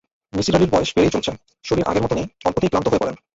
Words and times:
মিসির 0.33 0.55
আলির 0.55 0.71
বয়স 0.71 0.89
বেড়েই 0.95 1.13
চলছে, 1.15 1.31
শরীর 1.65 1.87
আগের 1.87 2.03
মতো 2.03 2.15
নেই, 2.15 2.27
অল্পতেই 2.45 2.69
ক্লান্ত 2.69 2.87
হয়ে 2.89 3.01
পড়েন। 3.01 3.15